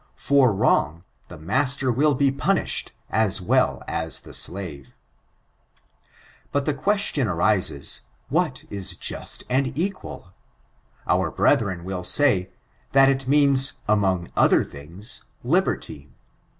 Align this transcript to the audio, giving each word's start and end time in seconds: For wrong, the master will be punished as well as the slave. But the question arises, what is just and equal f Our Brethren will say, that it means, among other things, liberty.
For 0.17 0.51
wrong, 0.51 1.03
the 1.27 1.37
master 1.37 1.91
will 1.91 2.15
be 2.15 2.31
punished 2.31 2.91
as 3.11 3.39
well 3.39 3.83
as 3.87 4.21
the 4.21 4.33
slave. 4.33 4.95
But 6.51 6.65
the 6.65 6.73
question 6.73 7.27
arises, 7.27 8.01
what 8.27 8.65
is 8.71 8.97
just 8.97 9.43
and 9.47 9.77
equal 9.77 10.23
f 10.29 10.33
Our 11.05 11.29
Brethren 11.29 11.83
will 11.83 12.03
say, 12.03 12.49
that 12.93 13.09
it 13.09 13.27
means, 13.27 13.73
among 13.87 14.31
other 14.35 14.63
things, 14.63 15.23
liberty. 15.43 16.09